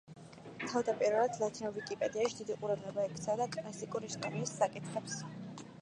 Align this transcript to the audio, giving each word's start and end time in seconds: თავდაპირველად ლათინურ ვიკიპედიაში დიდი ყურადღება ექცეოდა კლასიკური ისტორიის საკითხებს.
თავდაპირველად 0.61 1.37
ლათინურ 1.43 1.75
ვიკიპედიაში 1.77 2.39
დიდი 2.41 2.57
ყურადღება 2.63 3.07
ექცეოდა 3.11 3.51
კლასიკური 3.59 4.15
ისტორიის 4.15 4.57
საკითხებს. 4.63 5.25